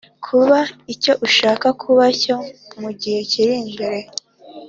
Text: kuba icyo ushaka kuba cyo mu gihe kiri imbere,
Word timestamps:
kuba 0.25 0.59
icyo 0.93 1.13
ushaka 1.27 1.67
kuba 1.81 2.05
cyo 2.21 2.35
mu 2.81 2.89
gihe 3.01 3.19
kiri 3.31 3.53
imbere, 3.63 3.99